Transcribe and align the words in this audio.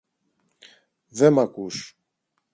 Δε 1.17 1.27
μ’ 1.33 1.37
ακούς 1.43 1.77